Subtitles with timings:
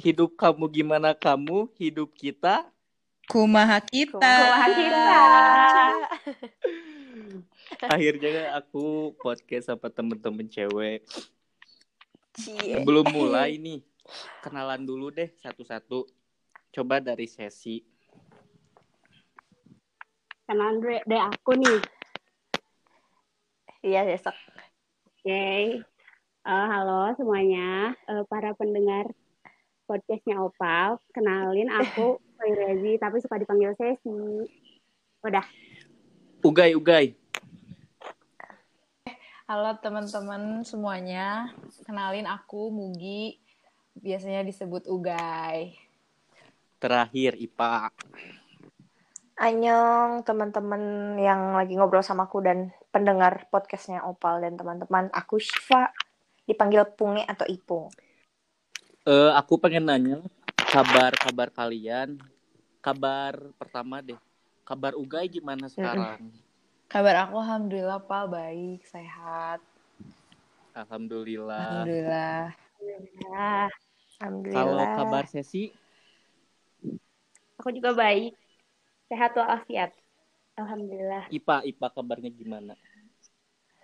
[0.00, 1.68] Hidup kamu gimana kamu?
[1.76, 2.68] Hidup kita.
[3.26, 4.16] Kumaha kita.
[4.20, 5.22] Kumaha kita.
[7.94, 11.02] Akhirnya aku podcast sama temen-temen cewek.
[12.38, 12.80] Cie.
[12.86, 13.82] Belum mulai nih.
[14.44, 16.06] Kenalan dulu deh satu-satu.
[16.70, 17.82] Coba dari sesi.
[20.46, 21.80] Kenalan dulu deh aku nih.
[23.82, 24.34] Iya, besok.
[25.26, 25.82] Oke.
[26.46, 29.10] Eh, halo semuanya, Eh, para pendengar
[29.86, 30.98] podcastnya Opal.
[31.14, 34.44] Kenalin aku Rezi, tapi suka dipanggil Sesi.
[35.22, 35.46] Udah.
[36.42, 37.14] Ugai, ugai.
[39.46, 41.54] Halo teman-teman semuanya.
[41.86, 43.38] Kenalin aku Mugi.
[43.96, 45.78] Biasanya disebut Ugai.
[46.82, 47.88] Terakhir, IPA.
[49.36, 55.08] Anyong teman-teman yang lagi ngobrol sama aku dan pendengar podcastnya Opal dan teman-teman.
[55.14, 55.94] Aku Shiva,
[56.44, 57.88] dipanggil Punge atau Ipung.
[59.06, 60.18] Eh, aku pengen nanya
[60.58, 62.18] kabar-kabar kalian.
[62.82, 64.18] Kabar pertama deh.
[64.66, 66.18] Kabar Ugai gimana sekarang?
[66.90, 69.62] Kabar aku alhamdulillah Pak baik, sehat.
[70.74, 71.86] Alhamdulillah.
[71.86, 72.42] Alhamdulillah.
[73.30, 73.70] Ya,
[74.18, 74.58] Alhamdulillah.
[74.58, 75.70] Kalau kabar sesi,
[77.62, 78.34] aku juga baik.
[79.06, 79.94] Sehat walafiat.
[80.58, 81.30] Alhamdulillah.
[81.30, 82.74] IPA, IPA kabarnya gimana?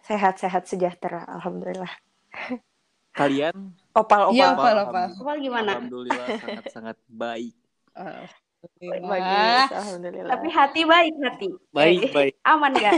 [0.02, 1.94] Sehat-sehat sejahtera, alhamdulillah.
[3.12, 3.76] Kalian?
[3.92, 4.34] Opal, opal.
[4.36, 4.56] Iya, opal.
[4.56, 5.06] Opal, Opal.
[5.20, 5.70] Opal gimana?
[5.76, 7.52] Alhamdulillah sangat-sangat baik.
[7.92, 9.04] Alhamdulillah.
[9.04, 10.30] Bagus, alhamdulillah.
[10.32, 11.48] Tapi hati baik hati.
[11.76, 12.34] Baik, Eh, baik.
[12.48, 12.92] Aman gak?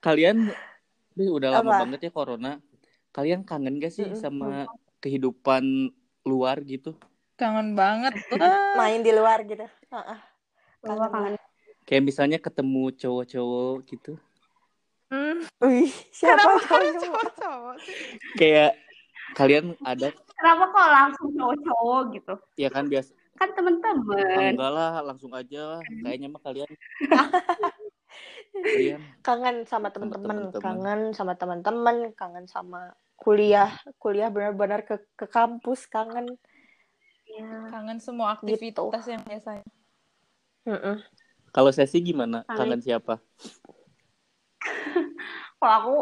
[0.00, 0.48] Kalian
[1.18, 1.80] Ih, udah lama Apa?
[1.84, 2.52] banget ya corona.
[3.10, 4.70] Kalian kangen gak sih sama
[5.02, 5.90] kehidupan
[6.24, 6.94] luar gitu?
[7.34, 8.14] Kangen banget.
[8.80, 9.66] Main di luar gitu.
[9.66, 10.18] Heeh.
[10.80, 11.34] Gua kangen.
[11.84, 14.12] Kayak misalnya ketemu cowok-cowok gitu.
[15.40, 15.64] Hmm.
[15.64, 17.96] Wih, siapa Kenapa cowok-cowok sih?
[18.34, 18.76] Kayak
[19.32, 22.34] kalian ada Kenapa kok langsung cowok-cowok gitu?
[22.54, 24.52] ya kan biasa Kan temen-temen.
[24.52, 26.68] enggak lah langsung aja kayaknya mah kalian
[28.52, 30.60] kalian Kangen sama teman-teman, teman-teman.
[30.60, 36.36] kangen sama teman-teman, kangen sama kuliah, kuliah benar-benar ke ke kampus, kangen.
[37.30, 37.48] Ya.
[37.70, 39.64] Kangen semua aktivitas yang biasanya.
[40.66, 40.98] Heeh.
[41.48, 42.76] kalau sesi gimana Kangen.
[42.76, 43.16] kangen siapa
[45.60, 45.94] Kalau aku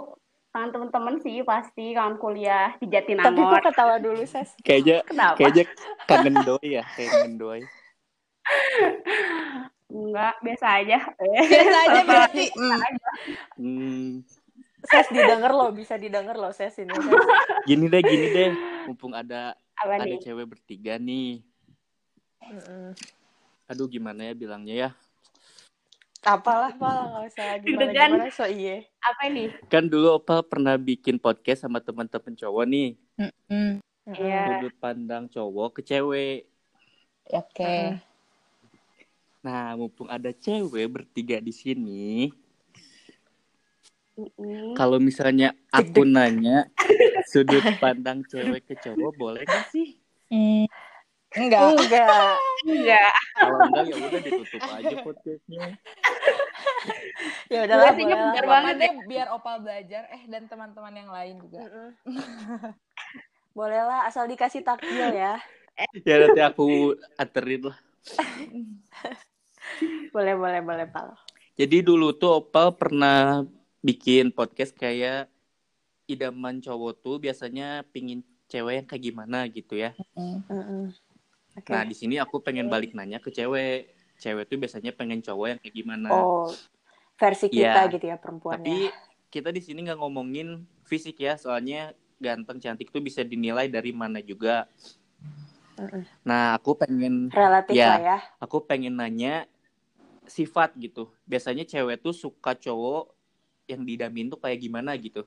[0.49, 3.59] kangen temen-temen sih pasti kangen kuliah di Tapi Jatinangor.
[3.59, 4.55] kok ketawa dulu, Ses?
[4.61, 5.37] kayaknya Kenapa?
[5.37, 5.65] kayaknya
[6.07, 7.61] kangen doi ya kayak kangen doi
[9.89, 10.99] Enggak, biasa aja.
[11.17, 12.45] Biasa aja berarti.
[12.55, 13.09] Aja.
[13.57, 14.21] hmm,
[14.81, 16.93] Ses didengar loh, bisa didengar loh Ses ini.
[16.93, 17.25] Ses.
[17.67, 18.51] gini deh gini deh
[18.85, 20.17] mumpung ada Apa ada nih?
[20.19, 21.41] cewek bertiga nih
[23.65, 24.91] aduh gimana ya bilangnya ya
[26.21, 27.95] Apalah, apalah, nggak usah Deg-degan.
[27.95, 28.83] gimana-gimana, so iya.
[29.01, 29.55] Apa nih?
[29.67, 32.91] kan dulu Opal pernah bikin podcast sama teman-teman cowok nih
[33.49, 34.41] Hmm, Iya.
[34.59, 36.49] sudut pandang cowok ke cewek
[37.29, 38.01] Oke.
[39.39, 42.33] nah mumpung ada cewek bertiga di sini
[44.75, 46.67] kalau misalnya aku nanya
[47.31, 49.97] sudut pandang cewek ke cowok boleh gak sih
[50.29, 50.69] Hmm,
[51.29, 51.77] Enggak.
[51.77, 52.33] Enggak.
[52.65, 53.13] Enggak.
[53.35, 55.67] kalau enggak ya udah ditutup aja podcastnya
[57.49, 57.93] Ya boleh lah.
[57.93, 60.09] bentar banget deh biar Opal belajar.
[60.09, 61.65] Eh dan teman-teman yang lain juga.
[63.51, 65.41] Boleh lah, asal dikasih takjil ya.
[66.03, 66.67] ya nanti aku
[67.15, 67.79] anterin lah
[70.11, 71.15] Boleh, boleh, boleh, Pal.
[71.55, 73.45] jadi dulu tuh Opal pernah
[73.79, 75.31] bikin podcast kayak
[76.05, 80.91] idaman cowok tuh biasanya pingin cewek yang kayak gimana gitu ya Hmm.
[81.59, 81.71] Oke.
[81.75, 85.59] nah di sini aku pengen balik nanya ke cewek cewek tuh biasanya pengen cowok yang
[85.63, 86.51] kayak gimana Oh,
[87.19, 87.93] versi kita Iya.
[87.95, 88.63] gitu ya perempuannya.
[88.63, 88.77] Tapi
[89.29, 94.19] kita di sini nggak ngomongin fisik ya, soalnya ganteng cantik tuh bisa dinilai dari mana
[94.19, 94.67] juga.
[96.27, 97.95] Nah, aku pengen Relatif Ya.
[97.95, 98.19] lah ya.
[98.43, 99.47] aku pengen nanya
[100.27, 101.15] sifat gitu.
[101.31, 103.15] Biasanya cewek tuh suka cowok
[103.71, 105.23] yang didamin tuh kayak gimana gitu.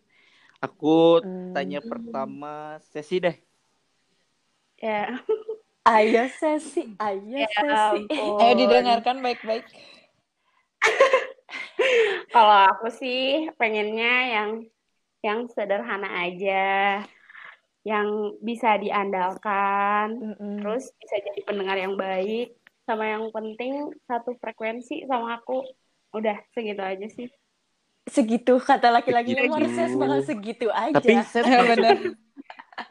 [0.59, 1.53] Aku Hmm.
[1.55, 3.35] tanya pertama sesi deh.
[4.81, 5.13] Ya.
[5.81, 8.05] Ayo sesi, ayo Ya sesi.
[8.05, 8.37] ampun.
[8.37, 9.65] Ayo didengarkan baik-baik.
[12.29, 14.49] Kalau aku sih pengennya yang
[15.21, 17.01] yang sederhana aja,
[17.81, 18.07] yang
[18.39, 20.61] bisa diandalkan, Mm-mm.
[20.61, 22.53] terus bisa jadi pendengar yang baik,
[22.85, 23.73] sama yang penting
[24.05, 25.65] satu frekuensi sama aku.
[26.11, 27.29] Udah segitu aja sih.
[28.03, 29.45] segitu kata laki-laki Segitu.
[29.47, 30.93] nomor ses bakal segitu aja.
[30.93, 31.97] Tapi Ses, bener.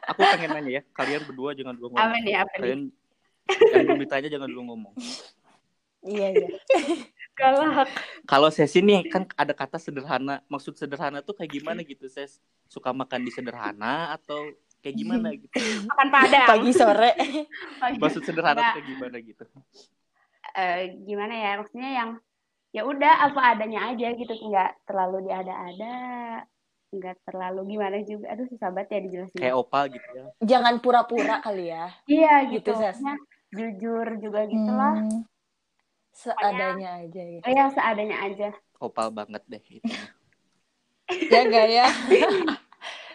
[0.07, 2.07] Aku pengen nanya ya, kalian berdua jangan dulu ngomong.
[2.07, 2.33] Apa nih?
[2.57, 2.81] Kalian
[3.51, 4.93] yang belum ditanya jangan dulu ngomong.
[6.01, 6.49] Iya, iya.
[7.39, 7.89] Galak.
[8.27, 10.43] Kalau sesi nih kan ada kata sederhana.
[10.51, 12.37] Maksud sederhana tuh kayak gimana gitu, Ses?
[12.67, 14.51] Suka makan di sederhana atau
[14.83, 15.55] kayak gimana gitu.
[15.87, 16.47] Makan padang.
[16.49, 17.11] Pagi sore.
[17.97, 18.73] Maksud sederhana Enggak.
[18.77, 19.45] kayak gimana gitu.
[20.57, 21.51] Eh, gimana ya?
[21.63, 22.09] Maksudnya yang
[22.71, 25.95] ya udah apa adanya aja gitu, nggak terlalu diada-ada,
[26.91, 28.35] nggak terlalu gimana juga.
[28.35, 29.39] Aduh susah banget ya dijelasin.
[29.39, 30.23] Kayak opal gitu ya.
[30.43, 31.87] Jangan pura-pura kali ya.
[32.05, 33.11] Iya Gitu, gitu.
[33.51, 34.95] Jujur juga gitu lah.
[34.99, 35.23] Hmm.
[36.11, 37.39] Seadanya aja ya.
[37.43, 38.49] Oh ya seadanya aja.
[38.79, 39.95] Opal banget deh itu.
[41.31, 41.87] Ya gak ya?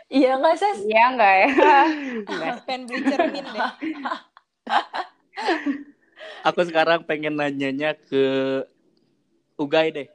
[0.06, 0.86] Iya nggak Ses?
[0.86, 1.50] Iya enggak ya?
[2.30, 2.54] Enggak.
[2.62, 3.58] Pengen beli cermin deh.
[6.46, 8.62] Aku sekarang pengen nanyanya ke
[9.58, 10.06] Ugai deh.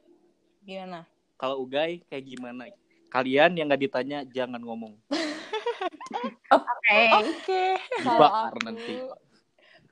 [0.63, 1.03] Gimana?
[1.35, 2.71] Kalau Ugai kayak gimana?
[3.11, 4.95] Kalian yang nggak ditanya jangan ngomong.
[6.55, 7.01] Oke.
[7.19, 7.65] Oke.
[7.99, 8.93] Kalau Dibakar aku, nanti.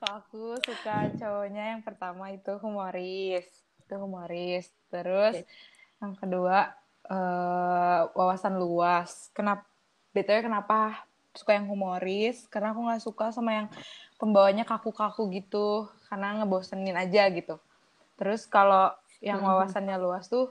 [0.00, 3.44] kalau aku suka cowoknya yang pertama itu humoris.
[3.84, 4.72] Itu humoris.
[4.88, 5.44] Terus
[6.00, 6.72] yang kedua
[7.12, 9.28] eh, wawasan luas.
[9.36, 9.68] Kenapa?
[10.10, 11.04] BTW kenapa
[11.36, 12.48] suka yang humoris?
[12.48, 13.68] Karena aku nggak suka sama yang
[14.16, 15.92] pembawanya kaku-kaku gitu.
[16.08, 17.60] Karena ngebosenin aja gitu.
[18.16, 20.48] Terus kalau yang wawasannya luas tuh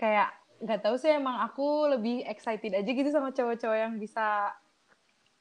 [0.00, 4.50] kayak nggak tahu sih emang aku lebih excited aja gitu sama cowok-cowok yang bisa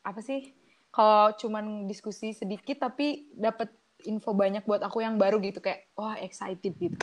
[0.05, 0.53] apa sih
[0.93, 3.69] kalau cuman diskusi sedikit tapi dapat
[4.05, 6.97] info banyak buat aku yang baru gitu kayak wah excited gitu.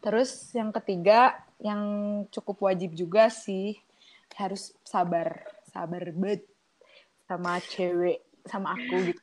[0.00, 1.82] Terus yang ketiga yang
[2.32, 3.76] cukup wajib juga sih
[4.40, 6.48] harus sabar sabar bet
[7.28, 9.22] sama cewek sama aku gitu.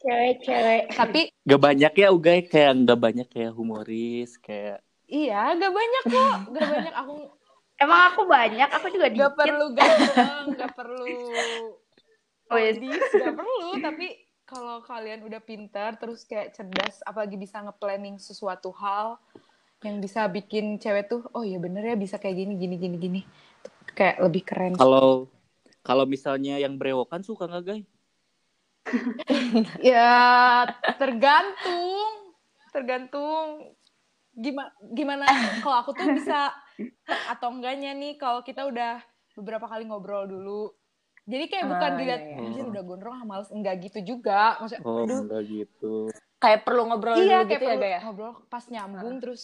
[0.00, 0.82] Cewek-cewek.
[0.96, 6.36] tapi Gak banyak ya Ugai kayak nggak banyak kayak humoris kayak iya gak banyak kok
[6.56, 6.94] gak banyak.
[7.04, 7.39] Aku
[7.80, 9.38] Emang aku banyak, aku juga gak dikit.
[9.40, 11.16] perlu ganteng gak perlu
[12.50, 12.74] Oh, iya.
[12.74, 14.06] modis gak perlu tapi
[14.42, 19.22] kalau kalian udah pintar terus kayak cerdas apalagi bisa nge-planning sesuatu hal
[19.86, 23.20] yang bisa bikin cewek tuh oh iya bener ya bisa kayak gini gini gini gini
[23.94, 25.30] kayak lebih keren kalau
[25.86, 27.82] kalau misalnya yang brewokan suka nggak Gai?
[29.94, 30.66] ya
[30.98, 32.34] tergantung
[32.74, 33.78] tergantung
[34.32, 35.24] gimana gimana
[35.60, 36.54] kalau aku tuh bisa
[37.32, 39.02] atau enggaknya nih kalau kita udah
[39.34, 40.70] beberapa kali ngobrol dulu
[41.28, 42.42] jadi kayak bukan Ah, dilihat iya, iya.
[42.42, 45.94] "Anjir, udah gondrong ah, males enggak gitu juga maksudnya Oh aduh enggak gitu.
[46.40, 47.98] Kayak perlu ngobrol iya dulu kayak gitu ya perlu Gaya?
[48.06, 49.42] ngobrol pas nyambung terus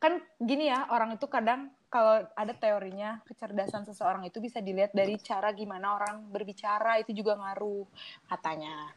[0.00, 5.20] kan gini ya orang itu kadang kalau ada teorinya kecerdasan seseorang itu bisa dilihat dari
[5.20, 7.84] cara gimana orang berbicara itu juga ngaruh
[8.32, 8.88] katanya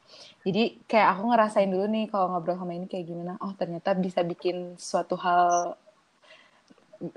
[0.47, 4.23] jadi kayak aku ngerasain dulu nih kalau ngobrol sama ini kayak gimana oh ternyata bisa
[4.23, 5.75] bikin suatu hal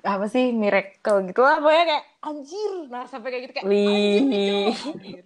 [0.03, 4.75] apa sih miracle gitu lah pokoknya kayak anjir nah sampai kayak gitu kayak anjir cowok,
[4.91, 5.25] anjir.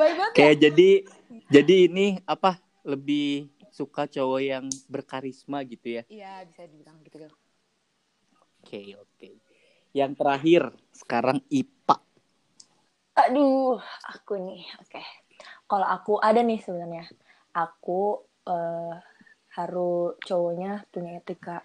[0.00, 0.90] banget ya Kayak jadi
[1.48, 6.02] jadi ini apa lebih suka cowok yang berkarisma gitu ya.
[6.10, 7.30] iya bisa dibilang gitu kan
[8.64, 9.28] Oke oke.
[9.94, 11.96] Yang terakhir sekarang IPA.
[13.14, 13.78] Aduh,
[14.10, 14.66] aku nih.
[14.82, 14.98] Oke.
[15.70, 17.06] Kalau aku ada nih sebenarnya.
[17.54, 18.94] Aku eh,
[19.54, 21.62] harus cowoknya punya etika.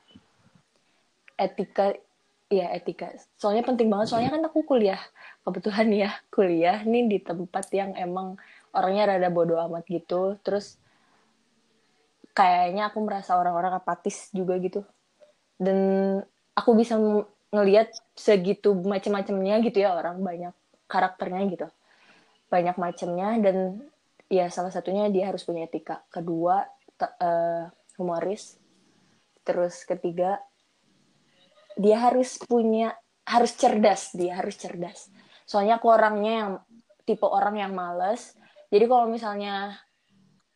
[1.34, 1.98] Etika
[2.54, 3.18] ya etika.
[3.38, 4.14] Soalnya penting banget.
[4.14, 5.02] Soalnya kan aku kuliah.
[5.42, 8.38] Kebetulan ya, kuliah nih di tempat yang emang
[8.70, 10.38] orangnya rada bodoh amat gitu.
[10.46, 10.78] Terus
[12.38, 14.86] kayaknya aku merasa orang-orang apatis juga gitu.
[15.58, 15.78] Dan
[16.54, 16.96] aku bisa
[17.50, 20.54] ngelihat segitu macam-macamnya gitu ya orang banyak
[20.86, 21.68] karakternya gitu.
[22.50, 23.58] Banyak macamnya dan
[24.30, 26.02] ya salah satunya dia harus punya etika.
[26.14, 26.66] Kedua
[26.98, 27.66] te- eh,
[27.98, 28.58] humoris.
[29.46, 30.38] Terus ketiga
[31.80, 32.94] dia harus punya
[33.30, 35.10] harus cerdas dia harus cerdas.
[35.46, 36.52] Soalnya aku orangnya yang
[37.06, 38.38] tipe orang yang males.
[38.70, 39.78] Jadi kalau misalnya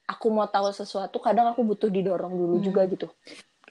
[0.05, 2.65] aku mau tahu sesuatu kadang aku butuh didorong dulu Hmm.
[2.65, 3.07] juga gitu.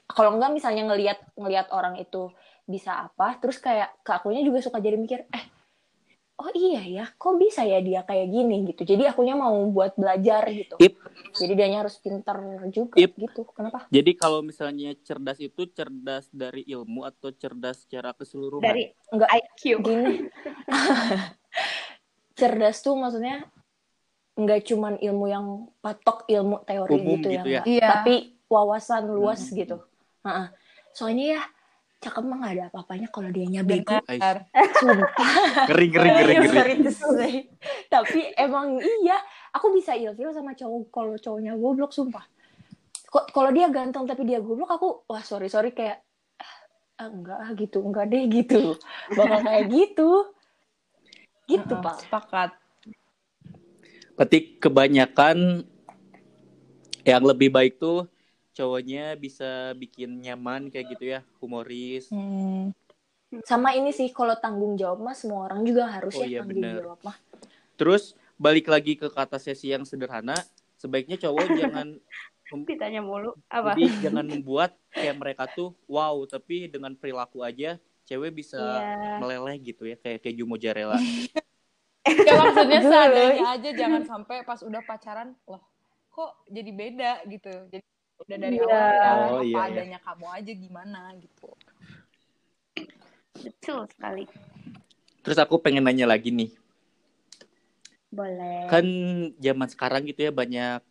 [0.07, 2.31] Kalau enggak misalnya ngelihat ngelihat orang itu
[2.63, 5.45] bisa apa terus kayak ke akunya juga suka jadi mikir eh
[6.39, 10.47] oh iya ya kok bisa ya dia kayak gini gitu jadi akunya mau buat belajar
[10.49, 10.97] gitu Ip.
[11.37, 12.39] jadi dianya harus pintar
[12.73, 13.13] juga Ip.
[13.19, 18.65] gitu kenapa Jadi kalau misalnya cerdas itu cerdas dari ilmu atau cerdas secara keseluruhan?
[18.65, 19.61] Dari enggak IQ.
[19.85, 20.13] gini
[22.39, 23.45] cerdas tuh maksudnya
[24.33, 25.45] nggak cuman ilmu yang
[25.77, 27.61] patok ilmu teori Umum gitu, gitu ya, ya?
[27.69, 27.87] Iya.
[27.93, 28.15] tapi
[28.49, 29.57] wawasan luas Hmm.
[29.61, 29.75] gitu
[30.25, 30.47] Heeh.
[30.97, 31.41] soalnya ya
[32.03, 33.95] cakep mah nggak ada apa-apanya kalau dia bego.
[34.03, 34.51] Benar.
[34.51, 35.31] Sumpah.
[35.71, 36.35] Ngeri ngeri ngeri
[36.83, 37.33] ngeri.
[37.87, 39.17] Tapi emang iya
[39.55, 42.27] aku bisa ilfil sama cowok kalau cowoknya goblok sumpah.
[43.07, 46.03] Kok kalau dia ganteng tapi dia goblok aku wah sorry sorry kayak
[46.99, 48.75] ah, enggak ah, gitu enggak deh gitu.
[49.15, 50.09] Bakal kayak gitu.
[51.47, 51.95] Gitu Heeh, pak.
[52.03, 52.51] sepakat.
[54.13, 55.65] Berarti kebanyakan
[57.03, 58.07] yang lebih baik tuh
[58.53, 62.07] cowoknya bisa bikin nyaman kayak gitu ya, humoris.
[62.09, 62.69] Hmm.
[63.43, 66.61] sama ini sih kalau tanggung jawab mah semua orang juga harus Oh ya iya, tanggung
[66.61, 66.85] bener.
[66.85, 67.17] jawab mah
[67.73, 68.03] Terus
[68.37, 70.37] balik lagi ke kata sesi yang sederhana,
[70.77, 71.97] sebaiknya cowok jangan
[72.53, 73.73] Ditanya mulu apa?
[73.73, 79.17] jadi jangan membuat kayak mereka tuh wow, tapi dengan perilaku aja cewek bisa Iya.
[79.17, 81.01] meleleh gitu ya kayak keju mozzarella.
[82.03, 85.63] Ya maksudnya seadanya aja jangan sampai pas udah pacaran loh
[86.11, 87.47] kok jadi beda gitu.
[87.71, 87.85] Jadi
[88.23, 88.65] udah dari Iya.
[88.65, 89.61] awal ya Oh, apa iya, iya.
[89.69, 91.49] adanya kamu aja gimana gitu.
[93.43, 94.23] Betul sekali.
[95.23, 96.51] Terus aku pengen nanya lagi nih,
[98.11, 98.67] Boleh.
[98.67, 98.85] kan
[99.39, 100.83] zaman sekarang gitu ya banyak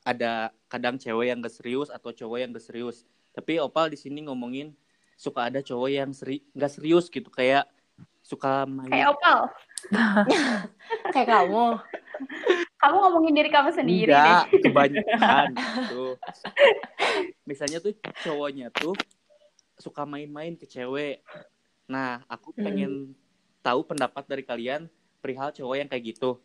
[0.00, 3.04] ada kadang cewek yang gak serius atau cowok yang gak serius.
[3.30, 4.72] Tapi Opal di sini ngomongin
[5.14, 7.68] suka ada cowok yang seri nggak serius gitu kayak
[8.24, 9.38] suka main Kayak opal.
[11.12, 11.66] Kayak kamu.
[12.80, 14.62] Kamu ngomongin diri kamu sendiri Enggak, deh.
[14.64, 15.46] kebanyakan
[15.76, 16.04] gitu.
[17.44, 17.92] Misalnya tuh
[18.24, 18.96] cowoknya tuh
[19.76, 21.20] suka main-main ke cewek.
[21.84, 22.64] Nah, aku Hmm.
[22.64, 22.92] pengen
[23.60, 24.88] tahu pendapat dari kalian
[25.20, 26.40] perihal cowok yang kayak gitu.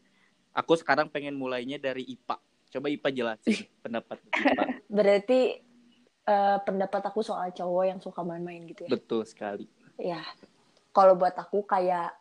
[0.52, 2.36] Aku sekarang pengen mulainya dari IPA.
[2.68, 4.64] Coba IPA jelasin pendapat IPA.
[4.92, 5.40] Berarti
[6.26, 8.90] eh, pendapat aku soal cowok yang suka main-main gitu ya.
[8.92, 9.72] Betul sekali.
[9.96, 10.20] Ya.
[10.92, 12.12] Kalau buat aku kayak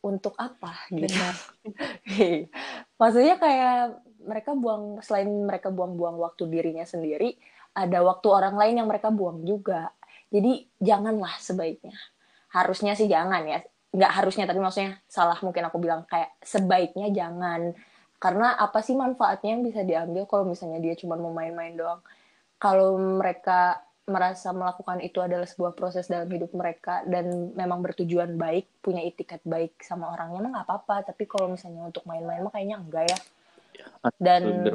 [0.00, 1.12] untuk apa gitu.
[3.00, 7.36] Maksudnya kayak mereka buang selain mereka buang-buang waktu dirinya sendiri,
[7.76, 9.92] ada waktu orang lain yang mereka buang juga.
[10.32, 11.96] Jadi janganlah sebaiknya.
[12.52, 13.60] Harusnya sih jangan ya.
[13.90, 17.76] Nggak harusnya tapi maksudnya salah mungkin aku bilang kayak sebaiknya jangan.
[18.20, 22.00] Karena apa sih manfaatnya yang bisa diambil kalau misalnya dia cuma mau main-main doang.
[22.60, 23.80] Kalau mereka
[24.10, 29.40] merasa melakukan itu adalah sebuah proses dalam hidup mereka dan memang bertujuan baik, punya itikat
[29.46, 30.96] baik sama orangnya mah nggak apa-apa.
[31.14, 33.18] Tapi kalau misalnya untuk main-main mah kayaknya enggak ya.
[34.18, 34.66] Dan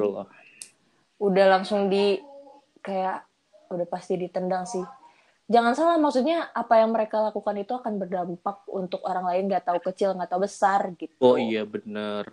[1.20, 2.16] udah langsung di
[2.80, 3.22] kayak
[3.70, 4.82] udah pasti ditendang sih.
[5.46, 9.78] Jangan salah maksudnya apa yang mereka lakukan itu akan berdampak untuk orang lain nggak tahu
[9.78, 11.14] kecil nggak tahu besar gitu.
[11.22, 12.26] Oh iya bener.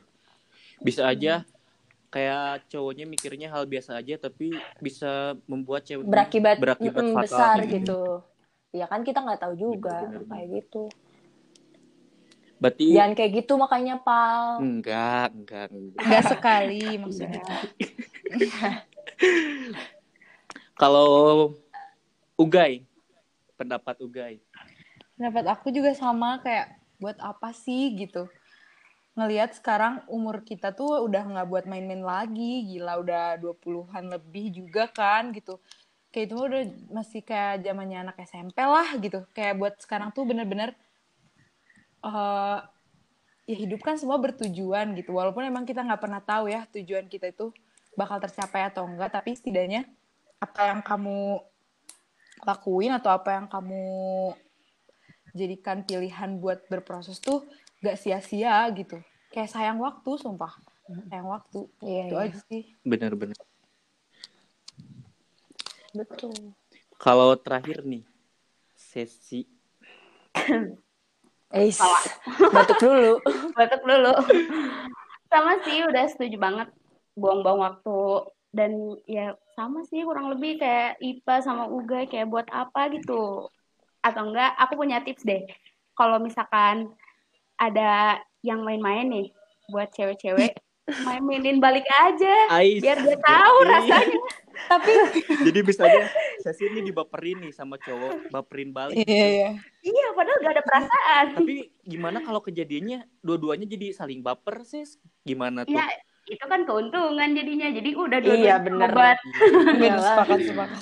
[0.82, 1.46] Bisa aja
[2.14, 7.26] kayak cowoknya mikirnya hal biasa aja tapi bisa membuat cewek Berakibat, berakibat mm, fatal.
[7.26, 8.02] besar gitu.
[8.70, 10.84] Ya kan kita nggak tahu juga Bener, bener, kayak gitu.
[12.62, 14.62] Berarti Jangan kayak gitu makanya pal.
[14.62, 16.02] enggak, enggak, enggak.
[16.06, 17.46] Enggak sekali maksudnya.
[20.82, 21.10] Kalau
[22.38, 22.86] Ugai,
[23.58, 24.38] pendapat Ugai.
[25.18, 28.30] Pendapat aku juga sama kayak buat apa sih gitu.
[29.14, 34.90] Ngelihat sekarang umur kita tuh udah nggak buat main-main lagi, gila udah 20-an lebih juga
[34.90, 35.62] kan gitu.
[36.10, 39.26] Kayak itu udah masih kayak zamannya anak SMP lah gitu.
[39.38, 40.74] Kayak buat sekarang tuh bener-bener
[42.04, 42.60] eh
[43.44, 45.14] ya hidup kan semua bertujuan gitu.
[45.14, 47.54] Walaupun emang kita nggak pernah tahu ya tujuan kita itu
[47.94, 49.86] bakal tercapai atau enggak, tapi setidaknya
[50.42, 51.38] apa yang kamu
[52.44, 53.86] lakuin atau apa yang kamu
[55.38, 57.46] jadikan pilihan buat berproses tuh
[57.84, 58.98] gak sia-sia gitu.
[59.28, 60.56] Kayak sayang waktu, sumpah.
[61.12, 61.68] Sayang waktu.
[61.84, 62.26] Iya, Itu iya.
[62.32, 62.64] aja sih.
[62.88, 63.38] Bener-bener.
[65.92, 66.56] Betul.
[66.96, 68.08] Kalau terakhir nih,
[68.74, 69.44] sesi
[71.54, 71.78] Eis,
[72.56, 73.22] batuk dulu.
[73.58, 74.14] batuk dulu
[75.34, 76.70] sama sih udah setuju banget
[77.18, 82.94] buang-buang waktu dan ya sama sih kurang lebih kayak IPA sama UGA kayak buat apa
[82.94, 83.50] gitu
[84.06, 85.42] atau enggak aku punya tips deh
[85.98, 86.94] kalau misalkan
[87.58, 89.28] ada yang main-main nih
[89.72, 90.58] buat cewek-cewek
[91.08, 92.84] main-mainin balik aja Ais.
[92.84, 94.20] biar dia tahu rasanya
[94.54, 94.92] Tapi
[95.50, 96.08] Jadi bisa aja
[96.40, 98.96] sesi ini dibaperin nih sama cowok, baperin balik.
[99.02, 99.50] iya iya.
[99.82, 104.86] iya padahal gak ada perasaan Tapi gimana kalau kejadiannya dua-duanya jadi saling baper sih?
[105.26, 105.74] Gimana tuh?
[105.74, 105.84] ya
[106.24, 108.90] itu kan keuntungan jadinya jadi udah Iya, dua-duanya bener.
[108.94, 109.18] obat
[110.00, 110.80] sepakat, sepakat.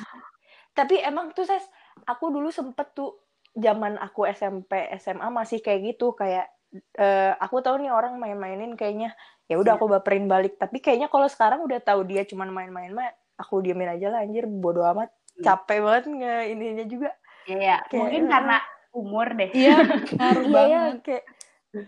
[0.78, 1.66] Tapi emang tuh ses,
[2.06, 3.18] aku dulu sempet tuh
[3.58, 9.12] zaman aku SMP SMA masih kayak gitu kayak eh, aku tahu nih orang main-mainin kayaknya
[9.46, 13.10] ya udah aku baperin balik tapi kayaknya kalau sekarang udah tahu dia cuman main-main mah
[13.36, 17.12] aku diemin aja lah anjir bodo amat capek banget nggak ininya juga
[17.42, 18.58] Iya, Kayak- mungkin karena
[18.94, 19.50] umur deh.
[19.50, 19.76] Iya,
[20.22, 20.70] ngaruh iya banget.
[20.70, 21.24] ya kayak
[21.72, 21.86] tapi,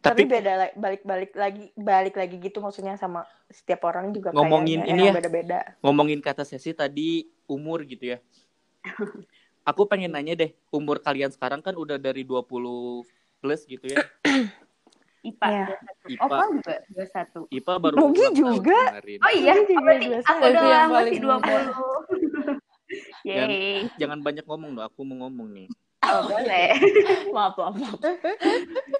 [0.00, 5.12] Tapi beda balik-balik lagi balik lagi gitu maksudnya sama setiap orang juga Ngomongin ini ya.
[5.12, 8.18] beda-beda ngomongin kata sesi tadi umur gitu ya.
[9.68, 13.04] Aku pengen nanya deh, umur kalian sekarang kan udah dari 20
[13.40, 14.04] plus gitu ya.
[15.20, 15.48] IPA.
[15.48, 15.66] Iya.
[16.16, 17.52] IPA, Opal juga 21.
[17.52, 18.80] IPA baru Mugi juga.
[18.88, 19.18] kemarin.
[19.20, 20.24] Oh iya, juga oh, berarti 21.
[20.24, 21.60] aku doang paling masih muda.
[23.20, 23.28] 20.
[23.28, 23.76] Yeay.
[24.00, 25.68] Jangan banyak ngomong dong, aku mau ngomong nih.
[26.00, 26.68] Oh, boleh.
[27.36, 28.00] maaf maaf, maaf.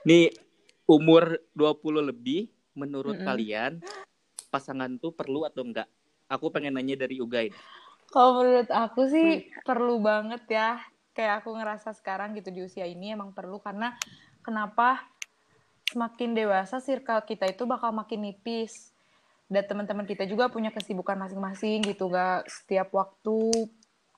[0.05, 0.31] Nih,
[0.85, 3.27] umur 20 lebih menurut Mm-mm.
[3.27, 3.73] kalian
[4.53, 5.89] pasangan tuh perlu atau enggak?
[6.31, 7.51] Aku pengen nanya dari Ugai.
[8.13, 10.79] Kalau menurut aku sih perlu banget ya.
[11.11, 13.99] Kayak aku ngerasa sekarang gitu di usia ini emang perlu karena
[14.41, 15.05] kenapa
[15.91, 18.95] semakin dewasa circle kita itu bakal makin nipis.
[19.51, 23.67] Dan teman-teman kita juga punya kesibukan masing-masing gitu gak setiap waktu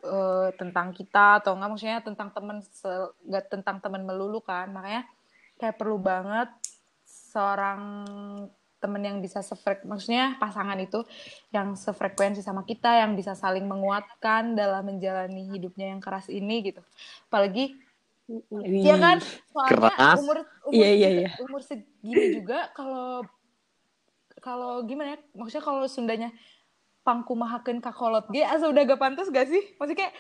[0.05, 2.61] uh, tentang kita atau enggak maksudnya tentang teman
[3.33, 4.69] gak tentang teman melulu kan.
[4.69, 5.09] Makanya
[5.57, 6.53] kayak perlu banget
[7.09, 8.05] seorang
[8.83, 11.07] temen yang bisa sefrek maksudnya pasangan itu
[11.55, 16.83] yang sefrekuensi sama kita yang bisa saling menguatkan dalam menjalani hidupnya yang keras ini gitu.
[17.31, 17.79] Apalagi
[18.31, 18.87] Wih.
[18.87, 19.19] ya kan
[19.51, 20.19] soalnya keras.
[20.23, 21.31] umur umur, iya, iya, iya.
[21.43, 23.27] umur segini juga kalau
[24.39, 26.31] kalau gimana ya maksudnya kalau Sundanya
[27.03, 30.15] pangku mahaken kakolot ge asa udah gak pantas gak sih maksudnya kayak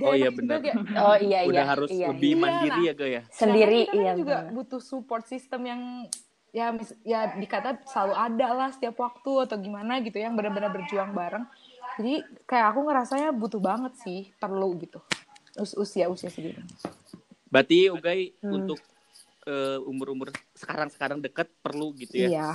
[0.00, 0.64] Oh iya benar.
[1.04, 1.52] Oh iya iya.
[1.52, 2.40] Udah harus iya, lebih iya.
[2.40, 3.22] mandiri ya, Ga ya.
[3.28, 4.12] Sendiri kan iya.
[4.16, 4.52] juga bener.
[4.56, 6.08] butuh support system yang
[6.52, 11.16] ya mis ya dikata selalu ada lah setiap waktu atau gimana gitu yang benar-benar berjuang
[11.16, 11.48] bareng
[11.96, 15.00] jadi kayak aku ngerasanya butuh banget sih perlu gitu
[15.56, 16.60] Us usia usia segitu
[17.52, 18.48] berarti Ugai hmm.
[18.48, 18.80] untuk
[19.44, 22.48] uh, umur-umur sekarang-sekarang dekat perlu gitu ya iya.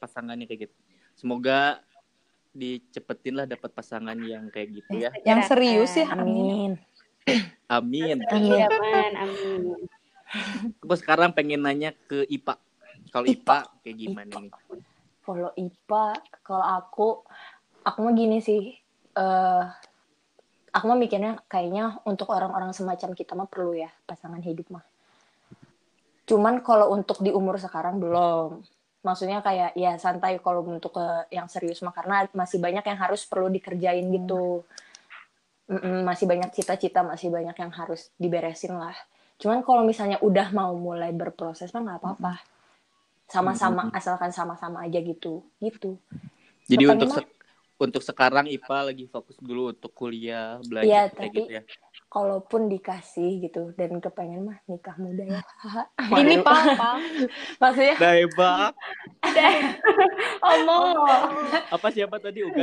[0.00, 0.76] pasangannya kayak gitu
[1.12, 1.84] semoga
[2.50, 6.80] dicepetin lah dapat pasangan yang kayak gitu ya yang serius sih amin
[7.68, 9.80] amin amin amin amin
[10.80, 12.58] aku sekarang pengen nanya ke Ipa
[13.10, 14.40] kalau IPA, kayak gimana IPA.
[14.44, 14.52] nih?
[15.26, 16.04] Kalau IPA,
[16.46, 17.08] kalau aku,
[17.82, 18.78] aku mah gini sih.
[19.18, 19.66] Uh,
[20.70, 24.84] aku mah mikirnya kayaknya untuk orang-orang semacam kita mah perlu ya pasangan hidup mah.
[26.26, 28.62] Cuman kalau untuk di umur sekarang belum.
[29.00, 33.24] Maksudnya kayak ya santai kalau untuk ke yang serius mah karena masih banyak yang harus
[33.24, 34.62] perlu dikerjain gitu.
[35.70, 38.94] Mm-mm, masih banyak cita-cita, masih banyak yang harus diberesin lah.
[39.40, 42.34] Cuman kalau misalnya udah mau mulai berproses mah nggak apa-apa
[43.30, 43.94] sama-sama hmm.
[43.96, 45.94] asalkan sama-sama aja gitu gitu
[46.66, 47.22] jadi Kepengen untuk se
[47.80, 51.62] untuk sekarang IPA lagi fokus dulu untuk kuliah belajar ya, kayak tapi, gitu ya.
[52.12, 55.40] kalaupun dikasih gitu dan kepengen mah nikah muda ya.
[56.20, 57.00] Ini papa
[57.64, 58.76] maksudnya Daiba
[60.52, 60.96] omong.
[61.72, 62.44] Apa siapa tadi?
[62.44, 62.60] Uga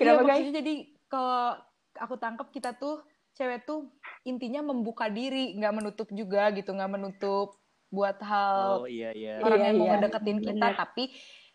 [0.00, 0.74] kenapa ya, guys jadi
[1.12, 1.60] kalau
[2.00, 3.04] aku tangkap kita tuh
[3.36, 3.92] cewek tuh
[4.24, 7.60] intinya membuka diri nggak menutup juga gitu nggak menutup
[7.92, 9.44] buat hal oh, iya, iya.
[9.44, 9.92] orang iya, yang mau iya.
[10.00, 10.66] ngedeketin kita.
[10.72, 10.80] Bener.
[10.80, 11.04] tapi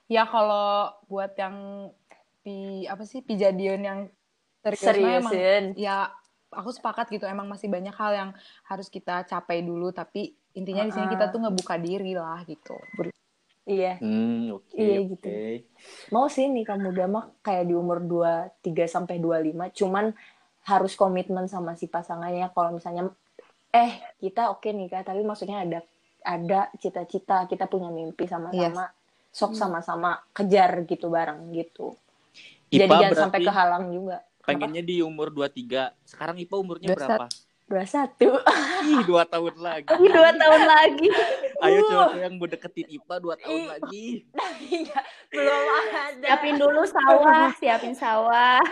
[0.06, 1.90] ya kalau buat yang
[2.48, 4.00] pi apa sih pijadion yang
[4.64, 6.08] serius emang ya
[6.48, 8.30] aku sepakat gitu emang masih banyak hal yang
[8.72, 10.90] harus kita capai dulu tapi intinya uh -uh.
[10.92, 12.80] di sini kita tuh ngebuka diri lah gitu
[13.68, 14.00] Iya.
[14.00, 15.12] Hmm, okay, iya okay.
[15.12, 15.28] gitu.
[16.16, 20.16] Mau sih nih kamu udah mah kayak di umur 23 sampai 25, cuman
[20.64, 23.12] harus komitmen sama si pasangannya kalau misalnya
[23.76, 25.84] eh kita oke okay nih kak, tapi maksudnya ada
[26.24, 29.36] ada cita-cita kita punya mimpi sama-sama yes.
[29.36, 29.60] sok hmm.
[29.60, 31.96] sama-sama kejar gitu bareng gitu
[32.68, 34.18] Ipa jadi jangan sampai kehalang juga.
[34.48, 37.28] pengennya di umur 23 sekarang Ipa umurnya berapa?
[37.68, 38.40] dua satu.
[38.88, 39.92] Ih dua tahun lagi.
[39.92, 41.08] Dua tahun lagi.
[41.60, 44.08] Ayo coba yang mau deketin Ipa dua tahun Ih, lagi.
[44.72, 46.28] iya, belum ada.
[46.32, 48.64] Siapin dulu sawah siapin sawah.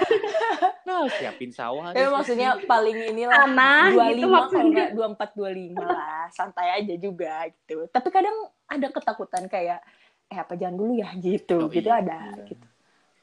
[0.87, 3.43] Nah siapin sawah ya maksudnya paling inilah
[3.91, 6.31] dua lima kalau dua empat dua lima lah.
[6.31, 7.91] Santai aja juga gitu.
[7.91, 9.83] Tapi kadang ada ketakutan kayak
[10.31, 11.11] eh apa jangan dulu ya?
[11.19, 11.59] Gitu.
[11.59, 12.47] Oh, gitu iya, ada iya.
[12.47, 12.67] gitu.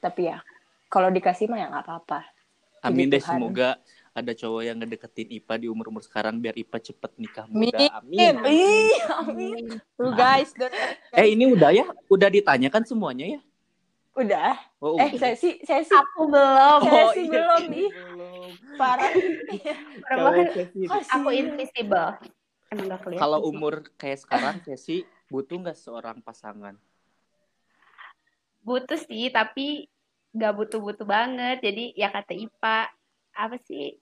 [0.04, 0.37] Tapi ya
[0.92, 2.20] kalau dikasih mah ya nggak apa-apa
[2.83, 3.78] Amin deh semoga
[4.12, 7.78] ada cowok yang ngedeketin Ipa di umur-umur sekarang biar Ipa cepet nikah muda.
[8.02, 8.35] Amin.
[8.42, 9.00] Amin.
[9.22, 9.64] Amin.
[9.96, 10.52] Tuh guys.
[11.16, 11.87] eh ini udah ya?
[12.11, 13.40] Udah ditanyakan semuanya ya?
[14.12, 14.52] Udah.
[14.83, 16.78] Oh, eh saya sih saya sih aku belum.
[16.85, 17.88] Saya oh, sih iya, belum nih.
[18.76, 19.11] Parah.
[20.11, 20.33] Parah
[21.16, 22.09] Aku invisible.
[23.16, 26.76] Kalau umur kayak sekarang sesi butuh nggak seorang pasangan?
[28.61, 29.91] Butuh sih, tapi
[30.32, 31.60] nggak butuh-butuh banget.
[31.60, 32.88] Jadi ya kata Ipa,
[33.36, 33.96] apa sih?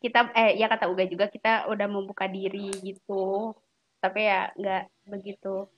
[0.00, 3.52] Kita eh ya kata Uga juga kita udah membuka diri gitu.
[4.00, 5.68] Tapi ya nggak begitu.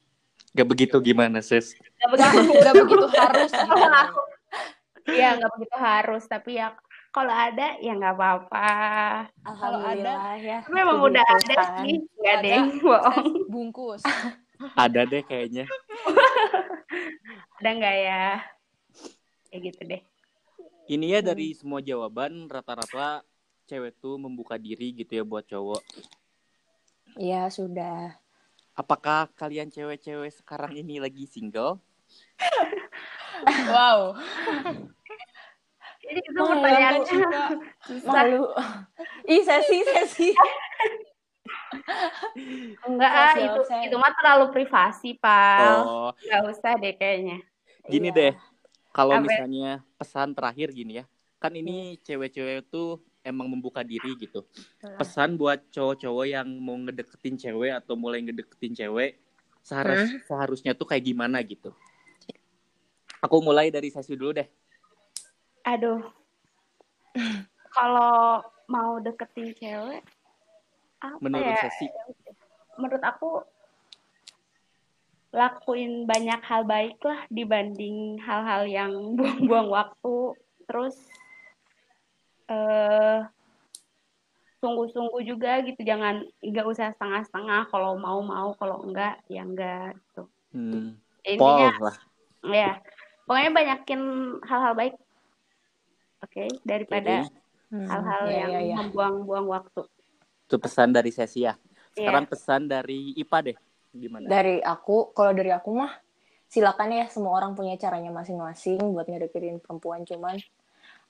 [0.54, 1.74] Nggak begitu gimana sis?
[1.98, 3.50] Nggak begitu nggak begitu harus.
[3.50, 5.12] Gitu.
[5.18, 6.22] ya nggak begitu harus.
[6.30, 6.66] Tapi ya
[7.10, 8.70] kalau ada ya nggak apa-apa.
[9.42, 10.58] Kalau ada ya.
[10.70, 12.06] memang udah ada sih.
[12.22, 13.26] Nggak deh bohong.
[13.50, 14.02] bungkus.
[14.78, 15.66] Ada deh kayaknya.
[17.62, 18.42] Ada nggak ya
[19.52, 20.02] kayak gitu deh
[20.90, 23.22] ini ya dari semua jawaban rata-rata
[23.70, 25.82] cewek tuh membuka diri gitu ya buat cowok.
[27.16, 28.16] Iya, sudah.
[28.74, 31.78] Apakah kalian cewek-cewek sekarang ini lagi single?
[33.72, 34.16] wow.
[36.02, 37.00] Ini itu pertanyaan
[38.02, 38.42] malu.
[39.28, 40.28] Ih, sesi, sesi.
[42.84, 45.62] Enggak, ah, itu itu mah terlalu privasi, Pak.
[45.86, 46.10] Oh.
[46.26, 47.38] Enggak usah deh kayaknya.
[47.86, 48.18] Gini iya.
[48.18, 48.32] deh.
[48.92, 51.04] Kalau misalnya pesan terakhir gini ya.
[51.40, 54.44] Kan ini cewek-cewek tuh emang membuka diri gitu.
[55.00, 59.18] Pesan buat cowok-cowok yang mau ngedeketin cewek atau mulai ngedeketin cewek,
[59.62, 61.72] seharus, seharusnya tuh kayak gimana gitu.
[63.22, 64.48] Aku mulai dari sesi dulu deh.
[65.66, 66.02] Aduh.
[67.76, 70.02] Kalau mau deketin cewek,
[71.00, 71.62] apa Menurut ya?
[71.66, 71.86] sesi.
[72.76, 73.40] Menurut aku
[75.32, 80.36] lakuin banyak hal baik lah dibanding hal-hal yang buang-buang waktu.
[80.68, 80.96] Terus
[82.46, 83.20] eh
[84.62, 87.66] sungguh-sungguh juga gitu, jangan nggak usah setengah-setengah.
[87.72, 90.22] Kalau mau mau, kalau enggak ya enggak gitu.
[90.54, 90.94] Hmm,
[91.26, 91.96] Intinya Pol lah.
[92.46, 92.70] ya,
[93.26, 94.00] pokoknya banyakin
[94.46, 94.94] hal-hal baik.
[96.22, 97.40] Oke, daripada Jadi,
[97.72, 98.76] Hmm, hal-hal iya, yang iya, iya.
[98.84, 99.88] membuang-buang waktu.
[100.44, 101.56] itu pesan dari sesi ya.
[101.96, 102.04] Iya.
[102.04, 103.56] Sekarang pesan dari IPA deh.
[103.92, 104.24] Gimana?
[104.24, 105.92] Dari aku, kalau dari aku mah
[106.48, 110.36] silakan ya semua orang punya caranya masing-masing buat ngedeketin perempuan cuman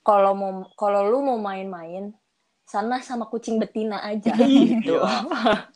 [0.07, 2.14] kalau mau kalau lu mau main-main
[2.62, 5.03] sana sama kucing betina aja gitu.
[5.03, 5.66] Iya.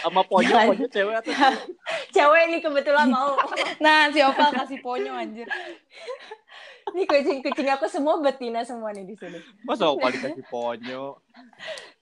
[0.00, 0.68] Sama ponyo, Jangan.
[0.70, 1.32] ponyo cewek atau
[2.14, 3.34] Cewek nih kebetulan mau.
[3.84, 5.48] Nah, si Opal kasih ponyo anjir.
[6.94, 9.38] Nih kucing-kucing aku semua betina semua nih di sini.
[9.62, 11.18] masa opal dikasih ponyo?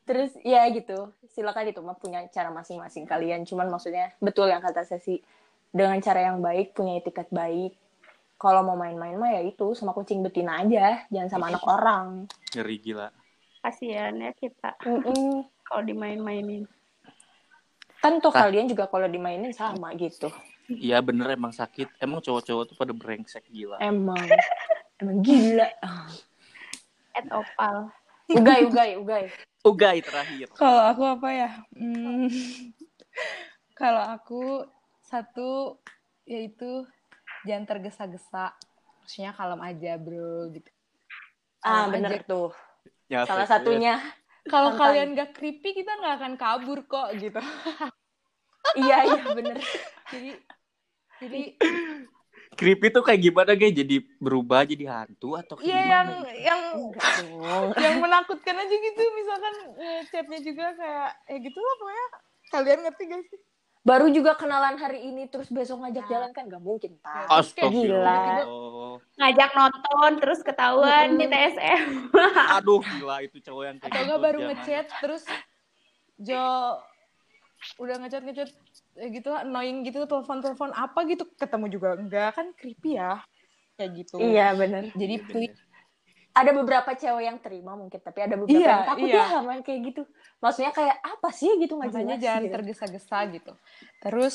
[0.08, 3.44] Terus ya gitu, silakan itu mah punya cara masing-masing kalian.
[3.44, 5.20] Cuman maksudnya betul yang kata Sesi
[5.68, 7.76] dengan cara yang baik, punya etiket baik.
[8.40, 12.24] Kalau mau main-main mah ya itu sama kucing betina aja, jangan sama anak orang.
[12.56, 13.12] Ngeri gila.
[13.60, 15.44] Kasihan ya kita Mm-mm.
[15.68, 16.64] kalau dimain-mainin.
[18.00, 18.48] Kan toh Kak.
[18.48, 20.32] kalian juga kalau dimainin sama gitu.
[20.70, 22.00] Iya bener emang sakit.
[22.00, 23.76] Emang cowok-cowok tuh pada brengsek gila.
[23.82, 24.24] Emang
[25.02, 25.68] emang gila.
[27.12, 27.92] At opal.
[28.28, 29.24] Ugai, ugai, ugai.
[29.64, 30.52] Ugai terakhir.
[30.52, 31.50] Kalau aku apa ya?
[31.72, 32.28] Hmm,
[33.72, 34.68] kalau aku
[35.00, 35.80] satu
[36.28, 36.84] yaitu
[37.48, 38.52] jangan tergesa-gesa.
[39.00, 40.68] Maksudnya kalem aja, Bro, gitu.
[41.64, 42.28] Ah, Kalem bener aja.
[42.28, 42.50] tuh.
[43.08, 43.96] Ya, Salah satunya.
[44.48, 47.40] Kalau kalian gak creepy, kita nggak akan kabur kok, gitu.
[48.76, 49.60] iya, iya bener.
[50.12, 50.30] Jadi,
[51.20, 51.40] jadi
[52.54, 53.74] Creepy tuh kayak gimana guys?
[53.76, 56.10] Jadi berubah jadi hantu atau kayak iya gimana?
[56.10, 56.38] yang gitu?
[56.42, 56.60] yang
[57.84, 59.02] yang menakutkan aja gitu.
[59.14, 59.54] Misalkan
[60.08, 62.06] chatnya juga kayak, ya gitu lah pokoknya.
[62.48, 63.40] Kalian ngerti gak sih?
[63.86, 67.28] Baru juga kenalan hari ini terus besok ngajak jalan kan gak mungkin, Pak.
[67.30, 68.44] Astagfirullah.
[69.16, 72.12] Ngajak nonton terus ketahuan di TSM.
[72.60, 74.04] Aduh gila itu cowok yang kayak Atau gitu.
[74.08, 75.22] enggak baru ngechat terus
[76.18, 76.78] Jo
[77.78, 78.50] udah ngechat ngechat
[78.98, 83.22] gitu lah, annoying gitu telepon telepon apa gitu ketemu juga enggak kan creepy ya
[83.78, 84.18] kayak gitu.
[84.18, 84.90] Iya, bener.
[84.98, 85.60] jadi Iya, please.
[86.34, 89.24] Ada beberapa cewek yang terima mungkin, tapi ada beberapa Iya, yang takut iya.
[89.26, 90.02] ya main kayak gitu.
[90.38, 91.50] Maksudnya kayak apa sih?
[91.58, 92.54] gitu nggak makanya jelas jangan gitu.
[92.54, 93.52] tergesa-gesa gitu.
[93.98, 94.34] Terus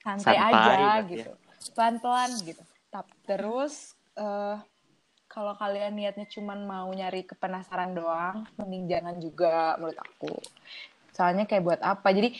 [0.00, 1.32] santai, Santai aja berarti gitu.
[1.76, 2.62] Pelan-pelan gitu.
[2.88, 4.56] Tap- terus eh,
[5.28, 10.32] kalau kalian niatnya cuman mau nyari kepenasaran doang mending jangan juga menurut aku.
[11.12, 12.08] Soalnya kayak buat apa?
[12.16, 12.32] Jadi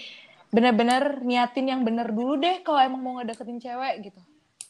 [0.51, 4.21] bener-bener niatin yang bener dulu deh kalau emang mau ngedeketin cewek gitu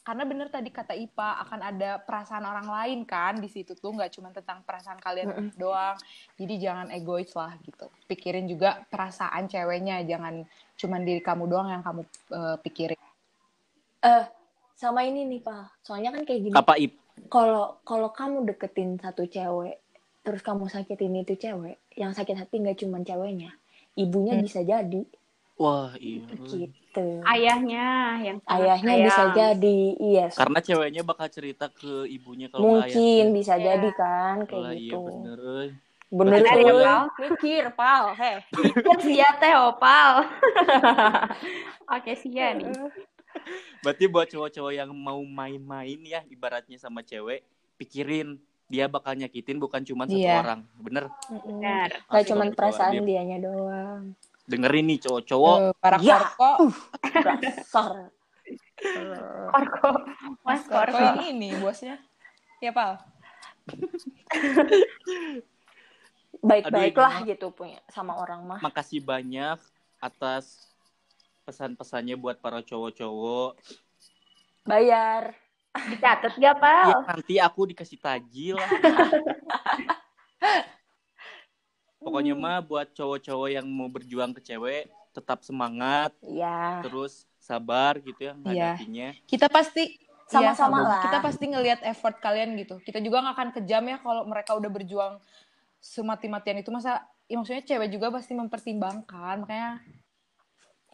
[0.01, 4.17] karena bener tadi kata Ipa akan ada perasaan orang lain kan di situ tuh nggak
[4.17, 5.93] cuma tentang perasaan kalian doang
[6.41, 10.41] jadi jangan egois lah gitu pikirin juga perasaan ceweknya jangan
[10.73, 12.01] cuma diri kamu doang yang kamu
[12.33, 12.97] eh, pikirin
[14.01, 14.25] Eh,
[14.73, 15.85] sama ini nih, Pak.
[15.85, 16.55] Soalnya kan kayak gini.
[16.57, 16.97] Apa ip?
[17.29, 19.77] Kalau kalau kamu deketin satu cewek,
[20.25, 23.53] terus kamu sakitin itu cewek, yang sakit hati nggak cuma ceweknya,
[23.93, 24.41] ibunya Hmm.
[24.41, 25.05] bisa jadi
[25.53, 26.25] Wah iya.
[26.33, 27.05] gitu.
[27.21, 27.85] Ayahnya
[28.19, 29.05] yang Ayahnya sayang.
[29.05, 30.25] bisa jadi, iya.
[30.27, 33.29] so- Karena ceweknya bakal cerita ke ibunya kalau mungkin ayahnya.
[33.31, 33.63] bisa Iya.
[33.67, 34.99] jadi kan kayak Wah, iya gitu.
[35.03, 35.39] bener.
[35.39, 35.69] euy.
[36.11, 36.65] Bener Berarti euy.
[36.65, 38.37] cowoknya- mikir, pal, heh.
[38.49, 40.11] Pikir sia teh opal.
[41.95, 42.71] Oke sia nih.
[43.79, 47.45] Berarti buat cowok-cowok yang mau main-main ya ibaratnya sama cewek,
[47.77, 48.35] pikirin
[48.65, 50.41] dia bakal nyakitin bukan cuma satu Iya.
[50.41, 50.61] orang.
[50.75, 51.05] Bener.
[51.29, 51.89] Benar.
[52.03, 53.03] Gak cuma perasaan dia.
[53.05, 54.15] dianya doang.
[54.45, 55.57] Dengerin nih cowok-cowok.
[55.61, 56.17] Eh, para Ya.
[56.17, 56.51] korko
[57.13, 57.91] Dasar.
[59.51, 59.89] Korko.
[60.41, 60.97] Mas korko Korko.
[60.99, 61.95] yang ini bosnya
[62.57, 62.97] ya pal
[66.41, 68.59] Baik-baik Aduh, lah gitu punya sama orang mah.
[68.59, 69.61] Makasih banyak
[70.01, 70.73] atas
[71.45, 73.61] pesan-pesannya buat para cowok-cowok.
[74.65, 75.37] Bayar.
[75.71, 76.87] Dicatat gak, Pal?
[76.91, 78.59] Ya nanti aku dikasih tajil
[82.01, 86.81] Pokoknya mah buat cowok-cowok yang mau berjuang ke cewek tetap semangat, Ya.
[86.81, 88.37] terus sabar gitu ya Iya.
[88.37, 89.09] menghadapinya.
[89.27, 89.97] kita pasti
[90.31, 91.03] Sama-sama iya, lah.
[91.03, 94.71] kita pasti ngelihat effort kalian gitu kita juga nggak akan kejam ya kalau mereka udah
[94.71, 95.19] berjuang
[95.83, 99.83] semati-matian itu masa ya maksudnya cewek juga pasti mempertimbangkan makanya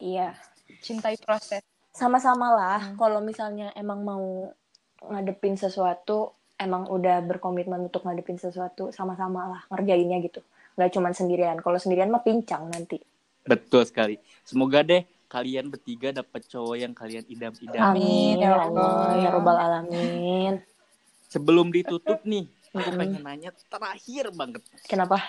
[0.02, 0.34] Iya.
[0.82, 1.62] cintai proses
[1.94, 2.78] Sama-sama lah.
[2.78, 2.94] Hmm.
[2.94, 4.54] Kalau misalnya emang mau
[5.02, 10.38] ngadepin sesuatu, emang udah berkomitmen untuk ngadepin sesuatu, sama-sama lah ngerjainnya gitu.
[10.78, 11.58] Nggak cuma sendirian.
[11.58, 13.02] Kalau sendirian mah pincang nanti.
[13.42, 14.22] Betul sekali.
[14.46, 17.82] Semoga deh kalian bertiga dapat cowok yang kalian idam-idam.
[17.82, 19.18] Amin ya Allah.
[19.18, 20.62] Ya robbal alamin.
[21.28, 24.62] Sebelum ditutup nih, aku pengen nanya terakhir banget.
[24.86, 25.20] Kenapa?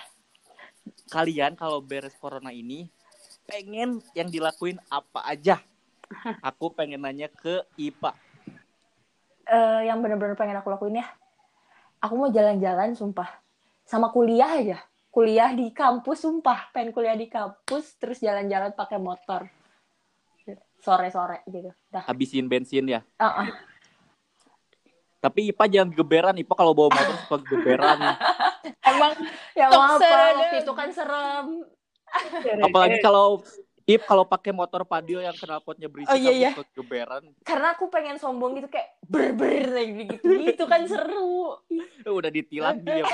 [1.10, 2.88] Kalian kalau beres corona ini
[3.44, 5.60] pengen yang dilakuin apa aja?
[6.48, 8.16] Aku pengen nanya ke IPA.
[9.46, 11.06] Eh, yang bener-bener pengen aku lakuin ya.
[12.02, 13.42] Aku mau jalan-jalan sumpah.
[13.86, 14.78] Sama kuliah aja.
[15.10, 16.70] Kuliah di kampus sumpah.
[16.70, 19.50] Pengen kuliah di kampus terus jalan-jalan pakai motor.
[20.80, 21.70] Sore-sore gitu.
[21.90, 22.06] Dah.
[22.06, 23.00] Habisin bensin ya.
[23.20, 23.48] Ah, ah.
[25.20, 26.34] Tapi IPA jangan geberan.
[26.38, 27.98] IPA kalau bawa motor suka geberan.
[28.90, 29.12] Emang
[29.60, 30.00] Ya apa?
[30.00, 31.46] Waktu itu kan serem.
[32.64, 33.44] Apalagi kalau
[33.88, 36.50] Ip kalau pakai motor padil yang knalpotnya berisik Oh, iya, iya.
[36.76, 37.32] geberan.
[37.42, 39.66] Karena aku pengen sombong gitu kayak ber-ber
[40.06, 40.24] gitu.
[40.46, 41.56] Gitu kan seru.
[42.18, 43.04] Udah ditilang dia.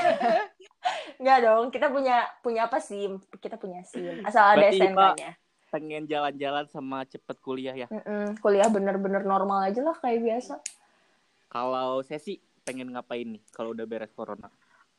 [1.16, 3.22] Enggak dong, kita punya punya apa SIM?
[3.38, 4.26] Kita punya SIM.
[4.26, 5.30] Asal ada Berarti, SNK-nya.
[5.70, 7.88] Pengen jalan-jalan sama cepet kuliah ya.
[7.90, 8.38] Mm-mm.
[8.42, 10.58] Kuliah bener-bener normal aja lah kayak biasa.
[11.50, 14.50] Kalau sesi pengen ngapain nih kalau udah beres corona?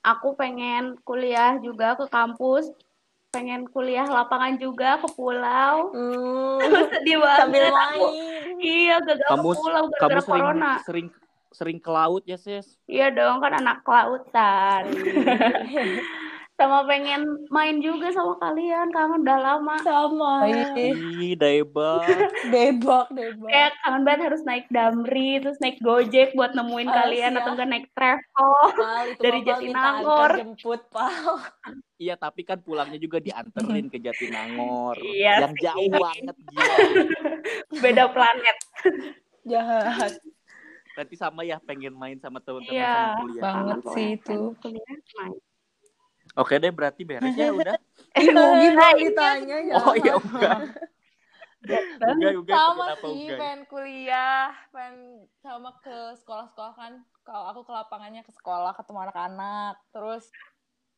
[0.02, 2.72] Aku pengen kuliah juga ke kampus.
[3.38, 5.94] Pengen kuliah lapangan juga ke pulau.
[5.94, 6.58] Hmm,
[6.90, 7.38] Sedih banget.
[7.38, 7.78] sambil aku.
[7.78, 8.10] main.
[8.58, 10.72] Iya, gagal Kamu ke pulau gara-gara sering corona.
[10.82, 11.08] sering
[11.54, 12.66] sering ke laut ya, Ses?
[12.86, 14.90] Iya dong, kan anak kelautan.
[16.58, 19.78] sama pengen main juga sama kalian, kangen udah lama.
[19.80, 20.50] Sama.
[20.74, 22.02] Ih, Daiba.
[22.50, 23.46] Debak, debak.
[23.46, 27.40] Kayak kangen banget harus naik damri, terus naik gojek buat nemuin Ah, kalian siap.
[27.40, 28.52] atau enggak naik travel.
[28.74, 30.32] Pal, Dari Jatinangor.
[30.36, 31.38] jemput, Pal.
[31.96, 34.98] Iya, tapi kan pulangnya juga dianterin ke Jatinangor.
[34.98, 35.62] Iya yang sih.
[35.64, 36.76] jauh banget gila.
[37.84, 38.58] Beda planet.
[39.44, 40.12] Jahat.
[40.92, 42.90] Berarti sama ya pengen main sama teman-teman Iya.
[42.90, 43.44] sama kuliah.
[43.44, 44.38] banget sih itu.
[44.58, 45.38] kuliah main.
[46.38, 47.74] Oke deh, berarti beres ya udah.
[48.14, 49.74] Nugi mau Nah, ditanya ya.
[49.76, 50.60] Oh iya, enggak.
[51.68, 52.56] Enggak, enggak.
[52.56, 53.40] sama sih enggak?
[53.42, 54.96] pengen kuliah pengen
[55.42, 56.94] sama ke sekolah-sekolah kan
[57.26, 60.30] kalau aku ke lapangannya ke sekolah ketemu anak-anak terus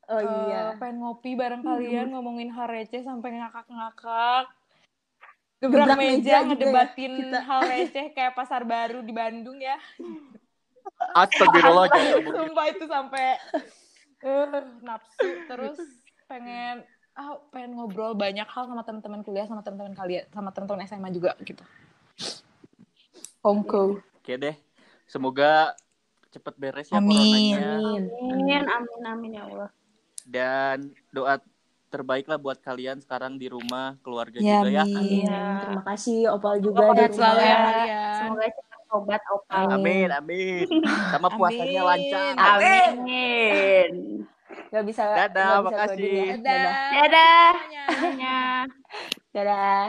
[0.05, 0.73] Oh eh, iya.
[0.75, 4.45] pengen ngopi bareng kalian ngomongin hal receh sampai ngakak-ngakak
[5.57, 7.39] gebrak Gebrak meja meja juga ya, ngedebatin kita.
[7.39, 9.77] hal receh kayak pasar baru di Bandung ya
[11.15, 12.29] Astagfirullah gitu.
[12.29, 13.37] sumpah itu sampai
[14.19, 15.79] eh nafsu terus
[16.25, 16.83] pengen
[17.15, 21.35] ah pengen ngobrol banyak hal sama teman-teman kuliah sama teman-teman kalian sama teman-teman SMA juga
[21.43, 21.63] gitu
[23.39, 24.55] Omko Oke deh.
[25.09, 25.73] Semoga
[26.29, 27.09] cepet beres ya Amin.
[27.17, 27.65] coronanya.
[28.29, 29.69] Amin, amin, amin ya Allah.
[30.21, 31.41] Dan doa
[31.89, 34.85] terbaik lah buat kalian sekarang di rumah, keluarga Ya, juga ya.
[34.85, 35.25] amin.
[35.25, 35.41] Iya.
[35.65, 37.65] Terima kasih Opal juga Semoga di sehat selalu ya rumah.
[37.65, 39.65] kalian Semoga cepat obat opal.
[39.77, 40.65] Amin, amin.
[41.13, 41.89] Sama puasanya Amin.
[42.09, 42.33] lancar.
[42.37, 43.89] Amin.
[44.69, 45.03] Gak bisa.
[45.13, 46.13] Dadah, gak bisa makasih.
[46.13, 46.35] ya.
[46.37, 47.49] dadah Dadah.
[47.53, 47.83] semuanya.
[47.89, 48.37] Semuanya.
[49.33, 49.85] Dadah.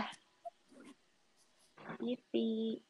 [2.00, 2.80] Yipi.